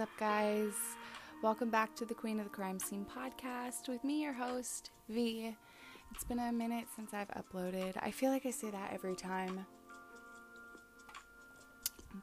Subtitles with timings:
[0.00, 0.72] What's up, guys?
[1.42, 5.54] Welcome back to the Queen of the Crime Scene podcast with me, your host, V.
[6.10, 7.98] It's been a minute since I've uploaded.
[8.00, 9.66] I feel like I say that every time.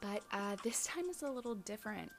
[0.01, 2.11] But uh, this time is a little different.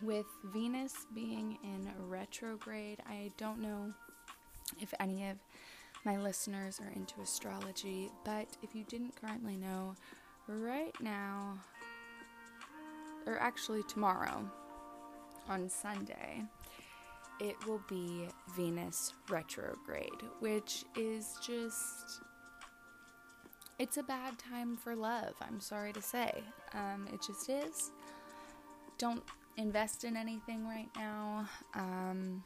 [0.00, 3.92] With Venus being in retrograde, I don't know
[4.80, 5.36] if any of
[6.06, 9.94] my listeners are into astrology, but if you didn't currently know,
[10.48, 11.58] right now,
[13.26, 14.50] or actually tomorrow,
[15.48, 16.42] on Sunday,
[17.40, 22.22] it will be Venus retrograde, which is just.
[23.78, 26.42] It's a bad time for love, I'm sorry to say.
[26.74, 27.92] Um, it just is.
[28.98, 29.22] Don't
[29.56, 31.48] invest in anything right now.
[31.74, 32.42] Um,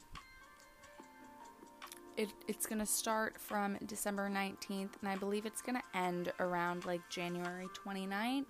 [2.17, 6.33] it, it's going to start from December 19th, and I believe it's going to end
[6.39, 8.45] around like January 29th.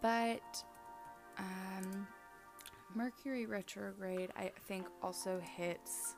[0.00, 0.64] But
[1.38, 2.06] um,
[2.94, 6.14] Mercury retrograde, I think, also hits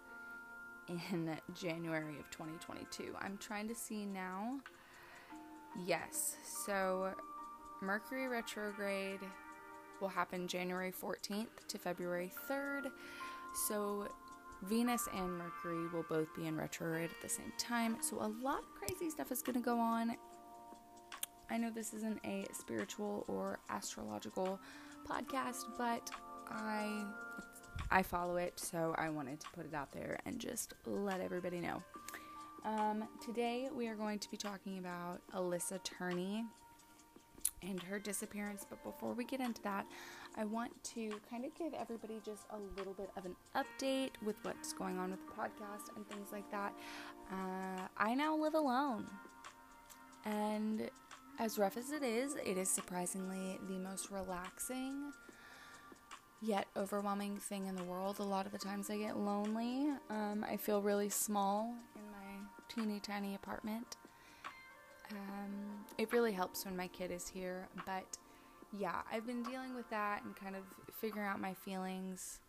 [0.89, 3.15] in January of 2022.
[3.21, 4.59] I'm trying to see now.
[5.85, 7.13] Yes, so
[7.83, 9.21] Mercury retrograde
[10.01, 12.91] will happen January 14th to February 3rd.
[13.67, 14.09] So
[14.63, 17.99] Venus and Mercury will both be in retrograde at the same time.
[18.01, 20.17] So a lot of crazy stuff is going to go on.
[21.51, 24.59] I know this isn't a spiritual or astrological
[25.07, 26.11] podcast, but
[26.51, 27.05] I
[27.91, 31.61] I follow it, so I wanted to put it out there and just let everybody
[31.61, 31.83] know.
[32.65, 36.45] Um, today we are going to be talking about Alyssa Turney
[37.63, 38.65] and her disappearance.
[38.69, 39.87] But before we get into that,
[40.37, 44.37] I want to kind of give everybody just a little bit of an update with
[44.43, 46.75] what's going on with the podcast and things like that.
[47.31, 49.07] Uh, I now live alone,
[50.25, 50.91] and
[51.39, 55.13] as rough as it is, it is surprisingly the most relaxing
[56.45, 58.19] yet overwhelming thing in the world.
[58.19, 59.89] A lot of the times I get lonely.
[60.11, 63.97] Um, I feel really small in my teeny tiny apartment.
[65.11, 68.19] Um, it really helps when my kid is here, but
[68.79, 70.63] yeah, I've been dealing with that and kind of
[70.93, 72.41] figuring out my feelings.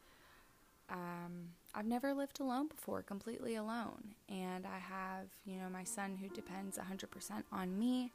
[0.90, 6.18] Um, I've never lived alone before, completely alone, and I have, you know, my son
[6.22, 8.12] who depends 100% on me.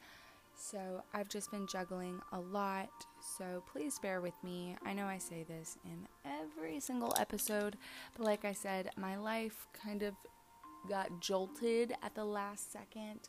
[0.61, 2.91] So I've just been juggling a lot.
[3.39, 4.77] So please bear with me.
[4.85, 7.77] I know I say this in every single episode,
[8.15, 10.15] but like I said, my life kind of
[10.87, 13.21] got jolted at the last second.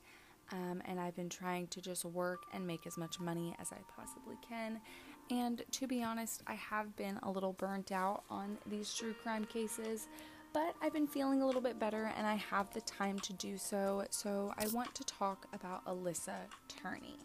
[0.51, 3.77] Um, and I've been trying to just work and make as much money as I
[3.95, 4.81] possibly can.
[5.29, 9.45] And to be honest, I have been a little burnt out on these true crime
[9.45, 10.09] cases,
[10.53, 13.57] but I've been feeling a little bit better and I have the time to do
[13.57, 14.05] so.
[14.09, 16.35] So I want to talk about Alyssa
[16.67, 17.17] Turney.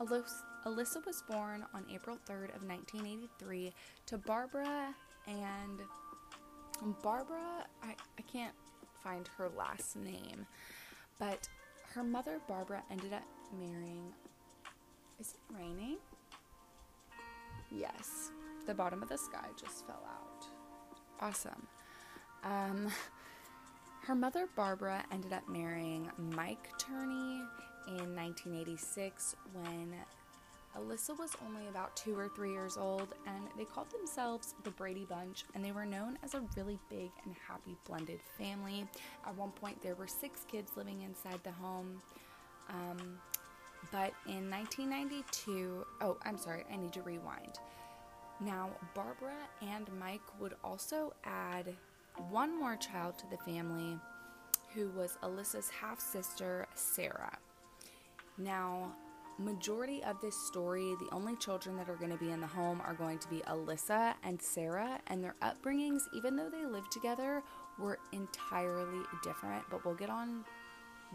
[0.00, 3.72] Alyssa was born on April 3rd of 1983
[4.06, 4.94] to Barbara
[5.26, 5.80] and
[7.02, 8.54] Barbara, I, I can't
[9.02, 10.46] find her last name,
[11.18, 11.48] but
[11.94, 13.24] her mother, Barbara, ended up
[13.58, 14.12] marrying.
[15.18, 15.96] Is it raining?
[17.70, 18.30] Yes.
[18.66, 20.46] The bottom of the sky just fell out.
[21.20, 21.66] Awesome.
[22.44, 22.88] Um,
[24.02, 27.42] her mother, Barbara, ended up marrying Mike Turney
[27.88, 29.94] in 1986 when
[30.76, 35.06] Alyssa was only about two or three years old, and they called themselves the Brady
[35.08, 38.86] Bunch, and they were known as a really big and happy blended family.
[39.26, 42.00] At one point, there were six kids living inside the home.
[42.68, 43.18] Um,
[43.90, 47.58] but in 1992, oh, I'm sorry, I need to rewind.
[48.40, 51.74] Now, Barbara and Mike would also add
[52.30, 53.98] one more child to the family
[54.74, 57.38] who was Alyssa's half sister, Sarah.
[58.36, 58.94] Now,
[59.38, 62.80] majority of this story, the only children that are going to be in the home
[62.84, 67.42] are going to be Alyssa and Sarah, and their upbringings, even though they lived together,
[67.78, 69.64] were entirely different.
[69.70, 70.44] But we'll get on,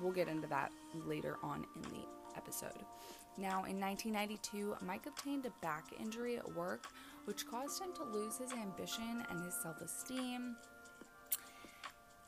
[0.01, 0.71] we'll get into that
[1.05, 2.85] later on in the episode.
[3.37, 6.87] Now, in 1992, Mike obtained a back injury at work,
[7.25, 10.55] which caused him to lose his ambition and his self esteem.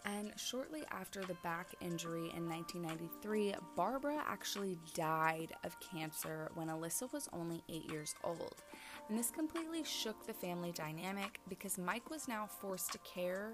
[0.06, 7.12] And shortly after the back injury in 1993, Barbara actually died of cancer when Alyssa
[7.12, 8.62] was only eight years old.
[9.10, 13.54] And this completely shook the family dynamic because Mike was now forced to care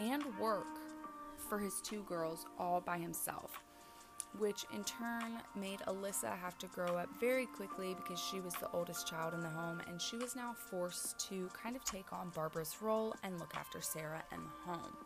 [0.00, 0.66] and work
[1.48, 3.62] for his two girls all by himself,
[4.38, 8.70] which in turn made Alyssa have to grow up very quickly because she was the
[8.72, 12.30] oldest child in the home and she was now forced to kind of take on
[12.30, 14.96] Barbara's role and look after Sarah and the home.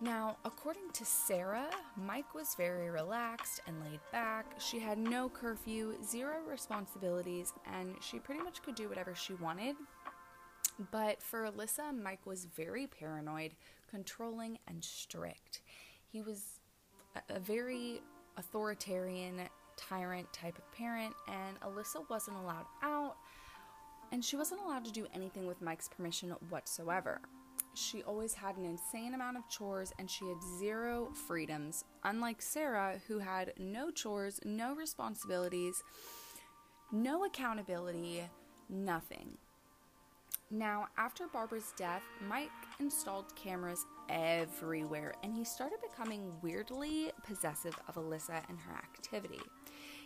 [0.00, 4.46] Now, according to Sarah, Mike was very relaxed and laid back.
[4.58, 9.74] She had no curfew, zero responsibilities, and she pretty much could do whatever she wanted.
[10.92, 13.56] But for Alyssa, Mike was very paranoid,
[13.90, 15.62] controlling, and strict.
[16.12, 16.60] He was
[17.28, 18.00] a, very
[18.36, 19.40] authoritarian,
[19.76, 23.16] tyrant type of parent, and Alyssa wasn't allowed out,
[24.12, 27.20] and she wasn't allowed to do anything with Mike's permission whatsoever.
[27.78, 33.00] She always had an insane amount of chores and she had zero freedoms, unlike Sarah,
[33.06, 35.84] who had no chores, no responsibilities,
[36.90, 38.24] no accountability,
[38.68, 39.38] nothing.
[40.50, 47.94] Now, after Barbara's death, Mike installed cameras everywhere and he started becoming weirdly possessive of
[47.94, 49.40] Alyssa and her activity.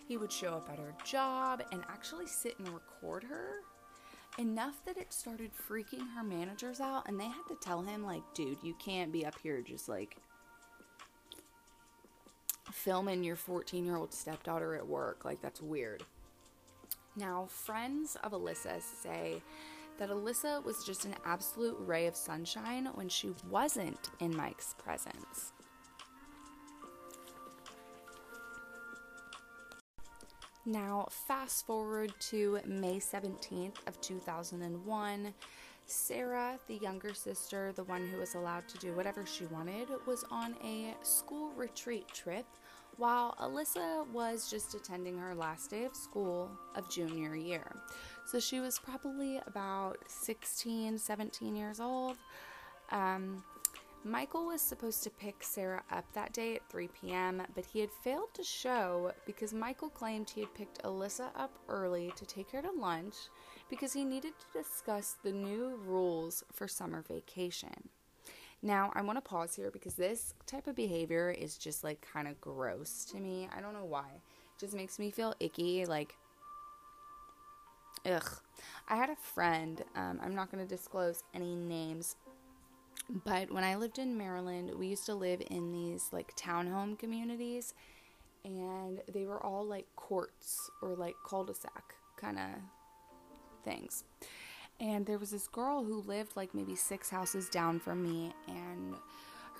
[0.07, 3.61] He would show up at her job and actually sit and record her
[4.39, 8.23] enough that it started freaking her managers out and they had to tell him like
[8.35, 10.17] dude you can't be up here just like
[12.71, 15.25] filming your 14 year old stepdaughter at work.
[15.25, 16.05] Like that's weird.
[17.17, 19.43] Now friends of alyssa say
[19.99, 25.53] that alyssa was just an absolute ray of sunshine when she wasn't in mike's presence
[30.65, 35.35] Now, fast forward to May 17th of 2001.
[35.87, 40.25] Sarah, the younger sister, the one who was allowed to do whatever she wanted, was
[40.31, 42.47] on a school retreat trip
[42.97, 47.75] while Alyssa was just attending her last day of school of junior year.
[48.27, 52.19] So she was probably about 16, 17 years old.
[52.93, 53.43] Um,
[54.05, 57.91] Michael was supposed to pick Sarah up that day at 3 p.m., but he had
[58.03, 62.61] failed to show because Michael claimed he had picked Alyssa up early to take her
[62.63, 63.15] to lunch
[63.71, 67.91] because he needed to discuss the new rules for summer vacation.
[68.61, 72.27] Now, I want to pause here because this type of behavior is just like kind
[72.27, 73.49] of gross to me.
[73.57, 74.07] I don't know why.
[74.15, 75.87] It just makes me feel icky.
[75.87, 76.17] Like,
[78.05, 78.31] ugh.
[78.89, 82.17] I had a friend, um, I'm not going to disclose any names,
[83.09, 87.75] but when I lived in Maryland, we used to live in these like townhome communities,
[88.45, 92.47] and they were all like courts or like cul de sac kind of
[93.65, 94.05] things.
[94.81, 98.95] And there was this girl who lived like maybe six houses down from me, and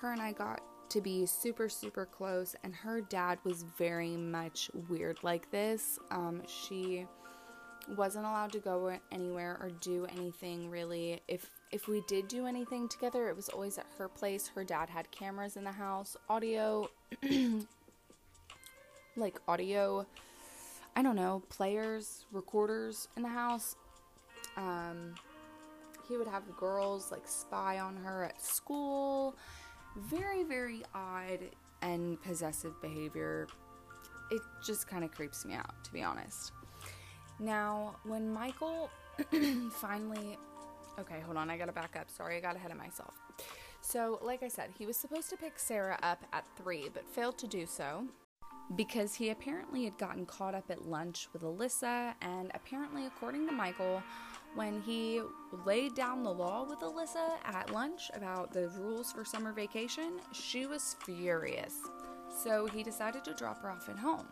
[0.01, 2.55] her and I got to be super, super close.
[2.63, 5.97] And her dad was very much weird like this.
[6.11, 7.05] Um, she
[7.97, 11.21] wasn't allowed to go anywhere or do anything really.
[11.27, 14.47] If if we did do anything together, it was always at her place.
[14.47, 16.87] Her dad had cameras in the house, audio
[19.15, 20.05] like audio
[20.95, 23.75] I don't know, players, recorders in the house.
[24.55, 25.15] Um
[26.07, 29.35] he would have the girls like spy on her at school.
[29.97, 31.39] Very very odd
[31.81, 33.47] and possessive behavior.
[34.29, 36.51] It just kind of creeps me out to be honest.
[37.39, 38.91] Now, when Michael
[39.71, 40.37] finally.
[40.99, 42.09] Okay, hold on, I gotta back up.
[42.09, 43.13] Sorry, I got ahead of myself.
[43.81, 47.37] So, like I said, he was supposed to pick Sarah up at 3, but failed
[47.39, 48.05] to do so
[48.75, 53.51] because he apparently had gotten caught up at lunch with Alyssa, and apparently, according to
[53.51, 54.01] Michael,
[54.55, 55.21] when he
[55.65, 60.65] laid down the law with Alyssa at lunch about the rules for summer vacation, she
[60.65, 61.75] was furious.
[62.43, 64.27] So he decided to drop her off at home.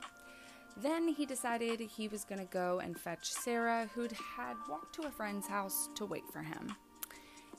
[0.78, 5.08] Then he decided he was going to go and fetch Sarah, who'd had walked to
[5.08, 6.76] a friend's house to wait for him.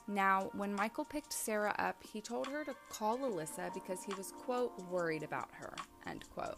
[0.07, 4.33] Now, when Michael picked Sarah up, he told her to call Alyssa because he was,
[4.33, 5.73] quote, worried about her,
[6.05, 6.57] end quote.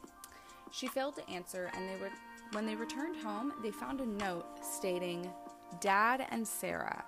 [0.71, 2.11] She failed to answer, and they were,
[2.53, 5.31] when they returned home, they found a note stating,
[5.79, 7.05] Dad and Sarah,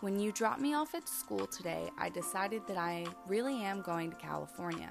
[0.00, 4.10] when you dropped me off at school today, I decided that I really am going
[4.10, 4.90] to California.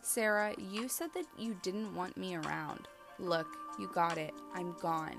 [0.00, 2.88] Sarah, you said that you didn't want me around.
[3.22, 3.46] Look,
[3.78, 4.34] you got it.
[4.52, 5.16] I'm gone.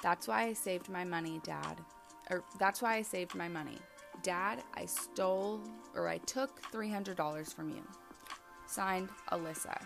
[0.00, 1.78] That's why I saved my money, Dad.
[2.30, 3.78] Or that's why I saved my money.
[4.22, 5.60] Dad, I stole
[5.96, 7.82] or I took $300 from you.
[8.66, 9.76] Signed, Alyssa.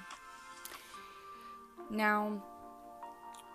[1.88, 2.42] Now,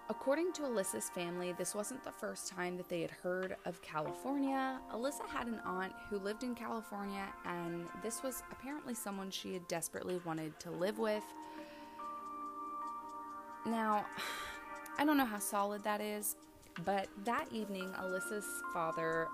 [0.09, 4.79] according to Alyssa's family, this wasn't the first time that they had heard of California.
[4.91, 9.67] Alyssa had an aunt who lived in California, and this was apparently someone she had
[9.67, 11.23] desperately wanted to live with.
[13.65, 14.05] Now,
[14.97, 16.35] I don't know how solid that is,
[16.85, 19.27] but that evening, Alyssa's father,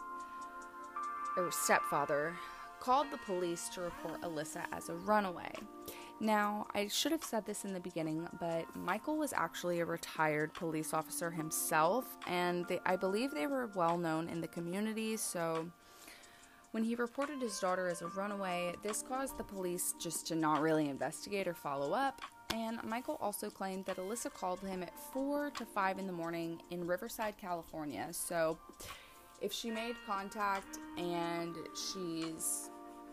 [1.37, 2.35] or stepfather,
[2.79, 5.51] called the police to report Alyssa as a runaway.
[6.19, 10.53] Now, I should have said this in the beginning, but Michael was actually a retired
[10.53, 15.67] police officer himself, and they, I believe they were well known in the community, so
[16.71, 20.61] When he reported his daughter as a runaway, this caused the police just to not
[20.61, 22.21] really investigate or follow up.
[22.53, 26.61] And Michael also claimed that Alyssa called him at 4 to 5 in the morning
[26.71, 28.07] in Riverside, California.
[28.11, 28.57] So
[29.41, 32.69] if she made contact and she's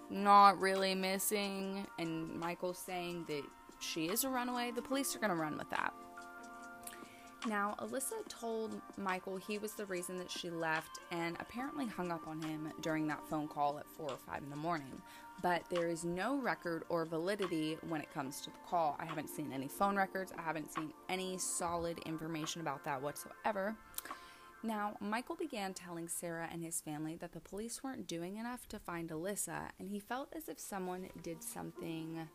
[0.08, 3.42] not really missing, and Michael's saying that
[3.80, 5.92] she is a runaway, the police are going to run with that.
[7.46, 12.26] Now, Alyssa told Michael he was the reason that she left and apparently hung up
[12.26, 15.02] on him during that phone call at 4 or 5 in the morning.
[15.42, 18.96] But there is no record or validity when it comes to the call.
[18.98, 23.76] I haven't seen any phone records, I haven't seen any solid information about that whatsoever.
[24.62, 28.78] Now, Michael began telling Sarah and his family that the police weren't doing enough to
[28.78, 32.26] find Alyssa, and he felt as if someone did something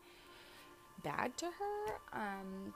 [1.02, 1.98] bad to her.
[2.12, 2.72] Um,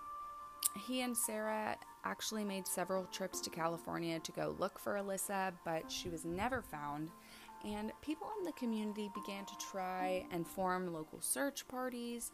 [0.88, 5.90] he and Sarah actually made several trips to California to go look for Alyssa, but
[5.90, 7.10] she was never found.
[7.64, 12.30] And people in the community began to try and form local search parties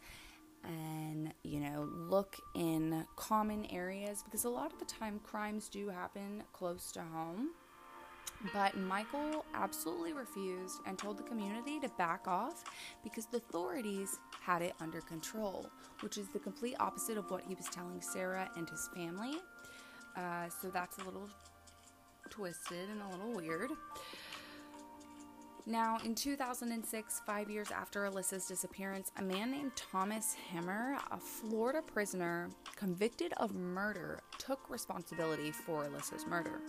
[0.63, 5.89] and, you know, look in common areas because a lot of the time crimes do
[5.89, 7.51] happen close to home.
[8.53, 12.63] But Michael absolutely refused and told the community to back off
[13.03, 15.69] because the authorities had it under control,
[16.01, 19.35] which is the complete opposite of what he was telling Sarah and his family.
[20.17, 21.29] Uh, so that's a little
[22.29, 23.71] twisted and a little weird.
[25.67, 31.83] Now, in 2006, five years after Alyssa's disappearance, a man named Thomas Hemmer, a Florida
[31.83, 36.61] prisoner convicted of murder, took responsibility for Alyssa's murder.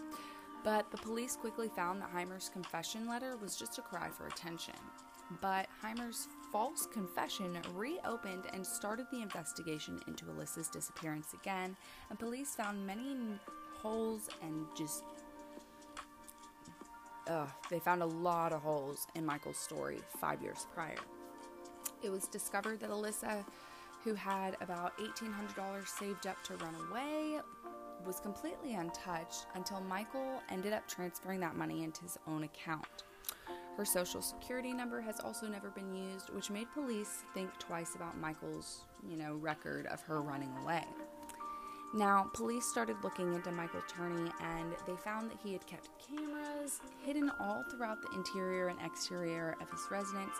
[0.62, 4.74] But the police quickly found that Heimer's confession letter was just a cry for attention.
[5.40, 11.76] But Heimer's false confession reopened and started the investigation into Alyssa's disappearance again,
[12.10, 13.16] and police found many
[13.72, 15.02] holes and just.
[17.28, 20.96] Ugh, they found a lot of holes in Michael's story five years prior.
[22.02, 23.44] It was discovered that Alyssa,
[24.02, 27.40] who had about $1,800 saved up to run away,
[28.04, 33.04] was completely untouched until Michael ended up transferring that money into his own account.
[33.76, 38.18] Her social security number has also never been used, which made police think twice about
[38.18, 40.84] Michael's, you know, record of her running away.
[41.94, 46.80] Now, police started looking into Michael Turney and they found that he had kept cameras
[47.04, 50.36] hidden all throughout the interior and exterior of his residence,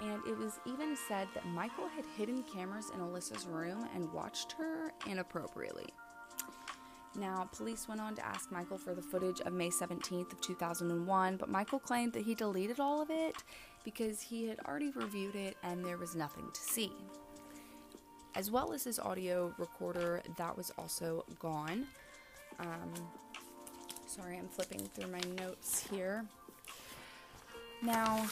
[0.00, 4.52] and it was even said that Michael had hidden cameras in Alyssa's room and watched
[4.52, 5.86] her inappropriately.
[7.14, 11.36] Now, police went on to ask Michael for the footage of May 17th of 2001,
[11.36, 13.36] but Michael claimed that he deleted all of it
[13.84, 16.92] because he had already reviewed it and there was nothing to see.
[18.36, 21.86] As well as his audio recorder, that was also gone.
[22.60, 22.92] Um,
[24.06, 26.22] sorry, I'm flipping through my notes here.
[27.82, 28.26] Now,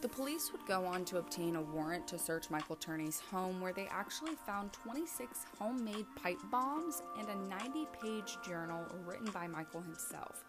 [0.00, 3.74] the police would go on to obtain a warrant to search Michael Turney's home, where
[3.74, 9.82] they actually found 26 homemade pipe bombs and a 90 page journal written by Michael
[9.82, 10.42] himself.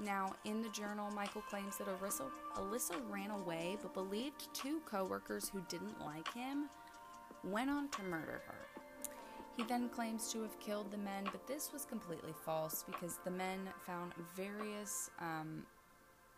[0.00, 2.24] Now, in the journal, Michael claims that Alyssa,
[2.56, 6.68] Alyssa ran away but believed two coworkers who didn't like him
[7.50, 8.54] went on to murder her.
[9.56, 13.30] He then claims to have killed the men, but this was completely false because the
[13.30, 15.64] men found various um,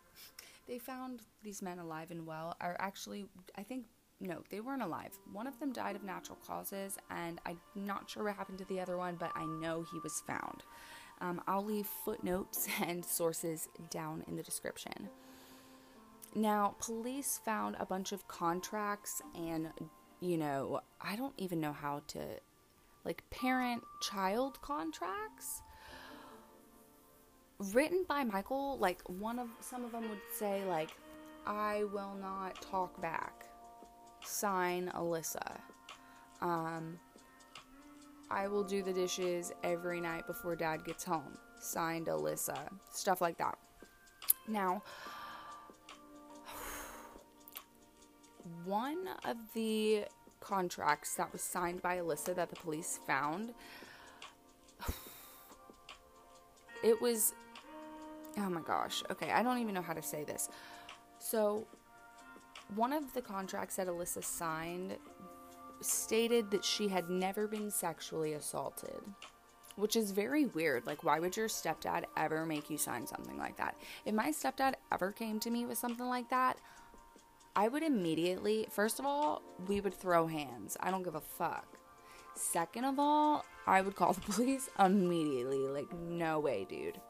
[0.67, 2.55] they found these men alive and well.
[2.61, 3.85] Are actually, I think,
[4.19, 5.17] no, they weren't alive.
[5.31, 8.79] One of them died of natural causes, and I'm not sure what happened to the
[8.79, 10.63] other one, but I know he was found.
[11.21, 15.09] Um, I'll leave footnotes and sources down in the description.
[16.35, 19.69] Now, police found a bunch of contracts and,
[20.19, 22.19] you know, I don't even know how to,
[23.05, 25.61] like, parent child contracts
[27.73, 30.91] written by Michael, like one of some of them would say like
[31.45, 33.45] I will not talk back.
[34.23, 35.59] Sign Alyssa.
[36.41, 36.99] Um
[38.29, 41.37] I will do the dishes every night before dad gets home.
[41.59, 42.67] Signed Alyssa.
[42.91, 43.57] Stuff like that.
[44.49, 44.83] Now,
[48.65, 50.05] one of the
[50.39, 53.53] contracts that was signed by Alyssa that the police found
[56.83, 57.33] it was
[58.37, 59.03] oh my gosh.
[59.09, 60.49] Okay, I don't even know how to say this.
[61.19, 61.65] So,
[62.75, 64.97] one of the contracts that Alyssa signed
[65.81, 69.01] stated that she had never been sexually assaulted,
[69.75, 70.85] which is very weird.
[70.85, 73.75] Like, why would your stepdad ever make you sign something like that?
[74.05, 76.57] If my stepdad ever came to me with something like that,
[77.57, 80.77] I would immediately, first of all, we would throw hands.
[80.79, 81.65] I don't give a fuck.
[82.35, 85.67] Second of all, I would call the police immediately.
[85.67, 87.01] Like, no way, dude.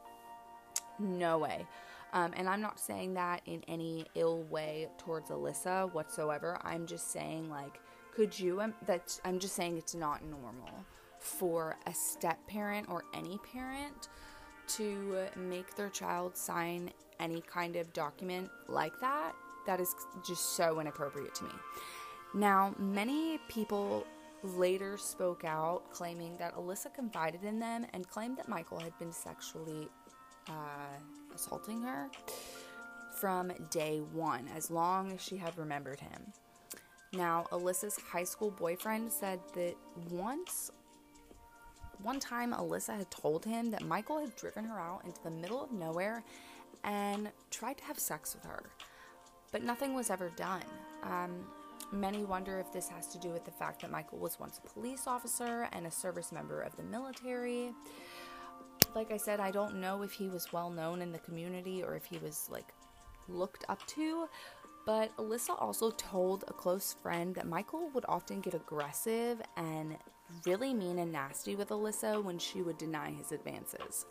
[0.98, 1.66] No way.
[2.14, 6.58] Um, and I'm not saying that in any ill way towards Alyssa whatsoever.
[6.62, 7.78] I'm just saying, like,
[8.14, 10.70] could you, um, that I'm just saying it's not normal
[11.18, 14.08] for a step parent or any parent
[14.68, 16.90] to make their child sign
[17.20, 19.34] any kind of document like that.
[19.68, 19.94] That is
[20.24, 21.50] just so inappropriate to me.
[22.32, 24.06] Now, many people
[24.42, 29.12] later spoke out claiming that Alyssa confided in them and claimed that Michael had been
[29.12, 29.90] sexually
[30.48, 30.96] uh,
[31.34, 32.08] assaulting her
[33.20, 36.32] from day one, as long as she had remembered him.
[37.12, 39.74] Now, Alyssa's high school boyfriend said that
[40.10, 40.70] once,
[42.02, 45.62] one time, Alyssa had told him that Michael had driven her out into the middle
[45.62, 46.24] of nowhere
[46.84, 48.62] and tried to have sex with her,
[49.52, 50.64] but nothing was ever done.
[51.02, 51.44] Um,
[51.90, 54.68] Many wonder if this has to do with the fact that Michael was once a
[54.68, 57.72] police officer and a service member of the military.
[58.94, 61.96] Like I said, I don't know if he was well known in the community or
[61.96, 62.74] if he was like
[63.26, 64.28] looked up to,
[64.84, 69.96] but Alyssa also told a close friend that Michael would often get aggressive and
[70.44, 74.04] really mean and nasty with Alyssa when she would deny his advances.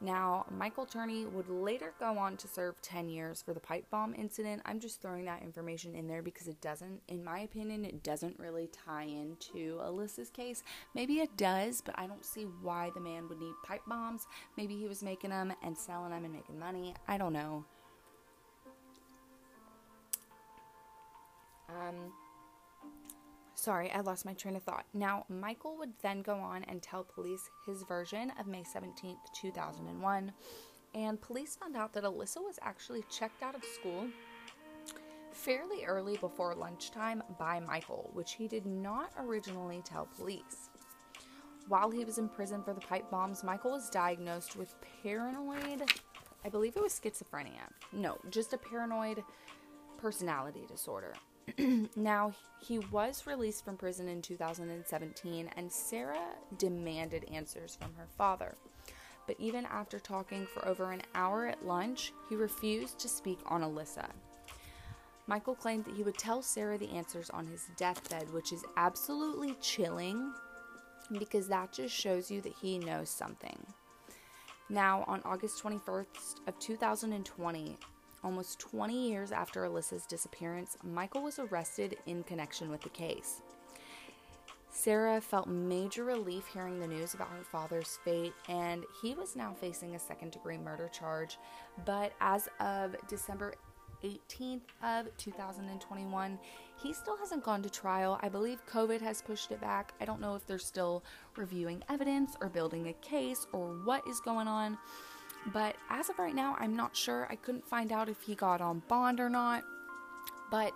[0.00, 4.14] Now, Michael Turney would later go on to serve 10 years for the pipe bomb
[4.14, 4.62] incident.
[4.66, 8.38] I'm just throwing that information in there because it doesn't, in my opinion, it doesn't
[8.38, 10.62] really tie into Alyssa's case.
[10.94, 14.26] Maybe it does, but I don't see why the man would need pipe bombs.
[14.56, 16.94] Maybe he was making them and selling them and making money.
[17.08, 17.64] I don't know.
[21.68, 22.12] Um,
[23.58, 24.84] Sorry, I lost my train of thought.
[24.92, 30.30] Now, Michael would then go on and tell police his version of May 17th, 2001,
[30.94, 34.08] and police found out that Alyssa was actually checked out of school
[35.32, 40.68] fairly early before lunchtime by Michael, which he did not originally tell police.
[41.66, 45.90] While he was in prison for the pipe bombs, Michael was diagnosed with paranoid,
[46.44, 47.70] I believe it was schizophrenia.
[47.90, 49.24] No, just a paranoid
[49.96, 51.14] personality disorder.
[51.96, 58.56] now, he was released from prison in 2017, and Sarah demanded answers from her father.
[59.26, 63.62] But even after talking for over an hour at lunch, he refused to speak on
[63.62, 64.08] Alyssa.
[65.28, 69.54] Michael claimed that he would tell Sarah the answers on his deathbed, which is absolutely
[69.60, 70.32] chilling
[71.18, 73.58] because that just shows you that he knows something.
[74.68, 77.76] Now, on August 21st of 2020,
[78.26, 83.40] Almost 20 years after Alyssa's disappearance, Michael was arrested in connection with the case.
[84.68, 89.54] Sarah felt major relief hearing the news about her father's fate, and he was now
[89.60, 91.38] facing a second degree murder charge.
[91.84, 93.54] But as of December
[94.02, 96.36] 18th of 2021,
[96.82, 98.18] he still hasn't gone to trial.
[98.22, 99.92] I believe COVID has pushed it back.
[100.00, 101.04] I don't know if they're still
[101.36, 104.78] reviewing evidence or building a case or what is going on.
[105.52, 107.26] But as of right now, I'm not sure.
[107.30, 109.64] I couldn't find out if he got on bond or not.
[110.50, 110.72] But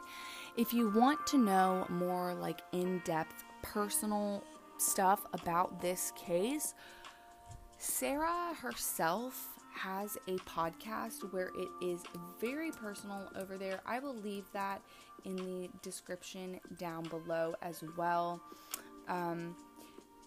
[0.57, 4.43] if you want to know more like in depth personal
[4.79, 6.75] stuff about this case,
[7.79, 12.03] Sarah herself has a podcast where it is
[12.41, 13.81] very personal over there.
[13.87, 14.83] I will leave that
[15.25, 18.41] in the description down below as well.
[19.09, 19.57] Um,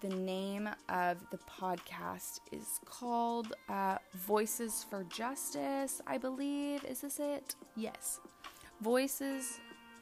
[0.03, 6.83] the name of the podcast is called uh, Voices for Justice, I believe.
[6.83, 7.55] Is this it?
[7.77, 8.19] Yes.
[8.81, 9.59] Voices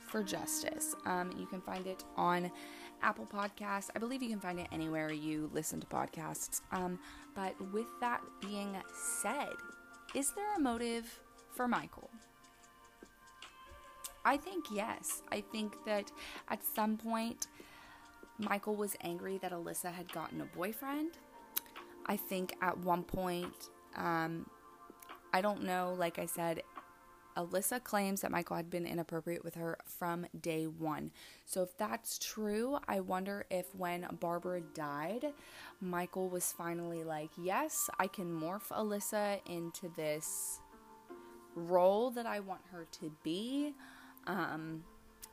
[0.08, 0.96] for Justice.
[1.06, 2.52] Um, you can find it on
[3.04, 3.92] Apple Podcasts.
[3.96, 6.62] I believe you can find it anywhere you listen to podcasts.
[6.72, 6.98] Um,
[7.36, 8.76] but with that being
[9.22, 9.54] said,
[10.16, 11.20] is there a motive
[11.54, 12.10] for Michael?
[14.26, 15.22] I think yes.
[15.32, 16.12] I think that
[16.50, 17.46] at some point
[18.42, 21.12] Michael was angry that Alyssa had gotten a boyfriend.
[22.08, 24.50] I think at one point, um,
[25.32, 26.64] I don't know, like I said,
[27.38, 31.12] Alyssa claims that Michael had been inappropriate with her from day one.
[31.46, 35.28] So, if that's true, I wonder if when Barbara died,
[35.80, 40.60] Michael was finally like, Yes, I can morph Alyssa into this
[41.56, 43.74] role that I want her to be.
[44.28, 44.84] Um,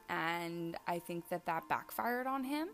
[0.09, 2.69] and I think that that backfired on him.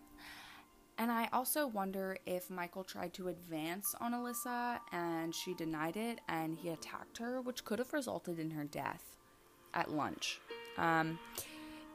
[0.96, 6.20] And I also wonder if Michael tried to advance on Alyssa and she denied it
[6.28, 9.16] and he attacked her, which could have resulted in her death
[9.74, 10.40] at lunch.
[10.78, 11.18] Um,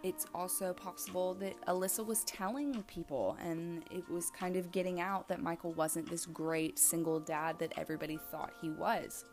[0.03, 5.27] it's also possible that Alyssa was telling people and it was kind of getting out
[5.29, 9.23] that Michael wasn't this great single dad that everybody thought he was.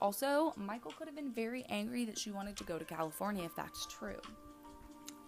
[0.00, 3.54] Also, Michael could have been very angry that she wanted to go to California if
[3.54, 4.20] that's true.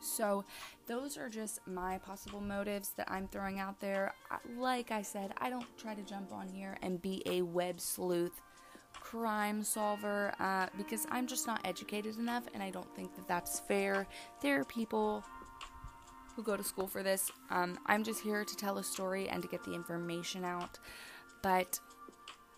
[0.04, 0.44] So,
[0.86, 4.14] those are just my possible motives that I'm throwing out there.
[4.58, 8.40] Like I said, I don't try to jump on here and be a web sleuth
[8.92, 13.60] crime solver uh, because I'm just not educated enough, and I don't think that that's
[13.60, 14.06] fair.
[14.40, 15.24] There are people
[16.34, 17.30] who go to school for this.
[17.50, 20.78] Um, I'm just here to tell a story and to get the information out.
[21.42, 21.78] But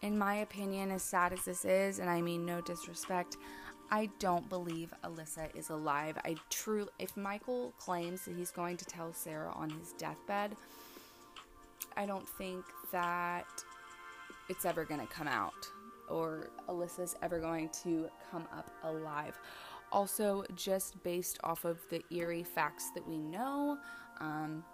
[0.03, 3.37] in my opinion, as sad as this is, and I mean no disrespect,
[3.91, 6.19] I don't believe Alyssa is alive.
[6.25, 10.57] I truly, if Michael claims that he's going to tell Sarah on his deathbed,
[11.97, 13.47] I don't think that
[14.49, 15.69] it's ever going to come out
[16.09, 19.39] or Alyssa's ever going to come up alive.
[19.93, 23.79] Also, just based off of the eerie facts that we know,
[24.21, 24.65] um,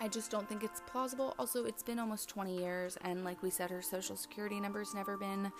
[0.00, 1.34] I just don't think it's plausible.
[1.38, 5.16] Also, it's been almost 20 years, and like we said, her social security number's never
[5.16, 5.50] been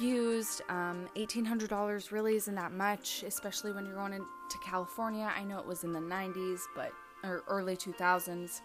[0.00, 0.62] used.
[0.68, 5.30] Um, $1,800 really isn't that much, especially when you're going into California.
[5.34, 6.92] I know it was in the 90s, but
[7.24, 8.60] or early 2000s,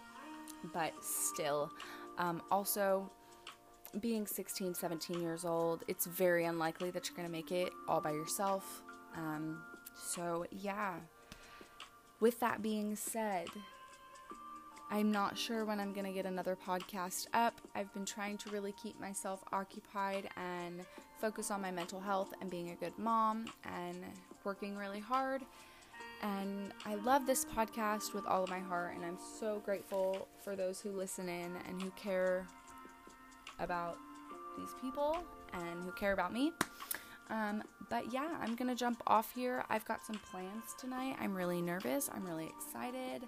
[0.73, 1.71] but still.
[2.17, 3.09] Um, also,
[3.99, 8.01] being 16, 17 years old, it's very unlikely that you're going to make it all
[8.01, 8.83] by yourself.
[9.15, 9.61] Um,
[9.95, 10.95] so, yeah.
[12.19, 13.47] With that being said,
[14.93, 17.59] I'm not sure when I'm going to get another podcast up.
[17.73, 20.85] I've been trying to really keep myself occupied and
[21.19, 23.97] focus on my mental health and being a good mom and
[24.43, 25.41] working really hard.
[26.21, 30.55] And I love this podcast with all of my heart, and I'm so grateful for
[30.55, 32.45] those who listen in and who care
[33.57, 33.97] about
[34.59, 36.51] these people and who care about me.
[37.31, 39.65] Um, but yeah, I'm gonna jump off here.
[39.71, 41.15] I've got some plans tonight.
[41.19, 42.11] I'm really nervous.
[42.13, 43.27] I'm really excited.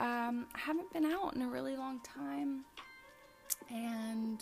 [0.00, 2.64] Um, I haven't been out in a really long time,
[3.70, 4.40] and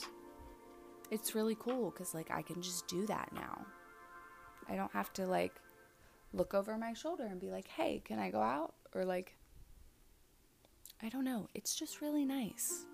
[1.10, 3.66] it's really cool because like I can just do that now.
[4.68, 5.54] I don't have to like
[6.32, 9.36] look over my shoulder and be like, "Hey, can I go out?" or like
[11.02, 11.48] I don't know.
[11.54, 12.86] It's just really nice.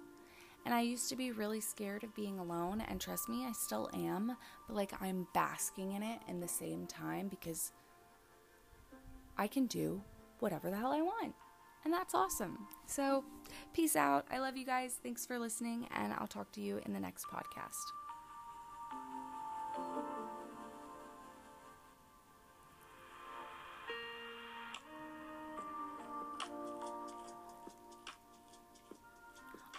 [0.64, 3.90] And I used to be really scared of being alone, and trust me, I still
[3.92, 4.34] am,
[4.66, 7.72] but like I'm basking in it in the same time because
[9.36, 10.00] I can do
[10.38, 11.34] whatever the hell I want.
[11.84, 12.66] And that's awesome.
[12.86, 13.24] So,
[13.74, 14.26] peace out.
[14.30, 14.98] I love you guys.
[15.02, 18.03] Thanks for listening, and I'll talk to you in the next podcast.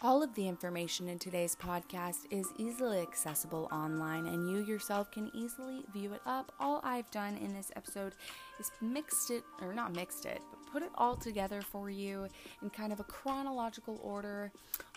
[0.05, 5.31] All of the information in today's podcast is easily accessible online, and you yourself can
[5.33, 6.51] easily view it up.
[6.59, 8.13] All I've done in this episode
[8.59, 12.27] is mixed it, or not mixed it, but put it all together for you
[12.61, 14.51] in kind of a chronological order.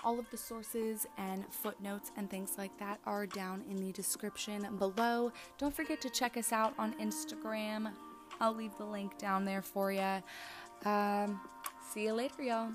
[0.04, 4.76] All of the sources and footnotes and things like that are down in the description
[4.76, 5.32] below.
[5.56, 7.92] Don't forget to check us out on Instagram.
[8.42, 10.22] I'll leave the link down there for you.
[10.84, 11.40] Um,
[11.94, 12.72] see you later, y'all.